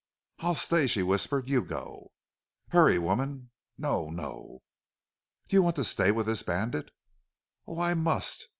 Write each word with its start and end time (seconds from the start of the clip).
"I'll 0.39 0.55
stay," 0.55 0.87
she 0.87 1.03
whispered. 1.03 1.47
"You 1.47 1.61
go!" 1.63 2.09
"Hurry, 2.69 2.97
woman!" 2.97 3.51
"No! 3.77 4.09
No!" 4.09 4.63
"Do 5.47 5.55
you 5.55 5.61
want 5.61 5.75
to 5.75 5.83
stay 5.83 6.09
with 6.11 6.25
this 6.25 6.41
bandit?" 6.41 6.89
"Oh, 7.67 7.79
I 7.79 7.93
must!" 7.93 8.49